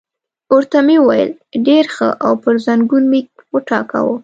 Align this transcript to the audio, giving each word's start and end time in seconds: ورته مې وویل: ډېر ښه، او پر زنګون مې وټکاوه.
ورته 0.55 0.77
مې 0.87 0.97
وویل: 0.99 1.31
ډېر 1.67 1.85
ښه، 1.95 2.09
او 2.25 2.31
پر 2.43 2.55
زنګون 2.65 3.03
مې 3.11 3.21
وټکاوه. 3.53 4.15